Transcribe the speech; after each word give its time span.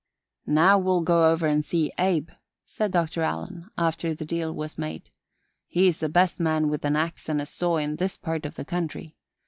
"Now 0.47 0.79
we'll 0.79 1.01
go 1.01 1.29
over 1.31 1.45
and 1.45 1.63
see 1.63 1.93
Abe," 1.99 2.31
said 2.65 2.91
Dr. 2.91 3.21
Allen, 3.21 3.69
after 3.77 4.15
the 4.15 4.25
deal 4.25 4.51
was 4.51 4.75
made. 4.75 5.11
"He's 5.67 5.99
the 5.99 6.09
best 6.09 6.39
man 6.39 6.69
with 6.69 6.83
an 6.85 6.95
ax 6.95 7.29
and 7.29 7.39
a 7.39 7.45
saw 7.45 7.77
in 7.77 7.97
this 7.97 8.17
part 8.17 8.47
of 8.47 8.55
the 8.55 8.65
country. 8.65 9.15